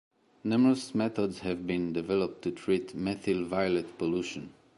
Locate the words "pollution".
3.99-4.51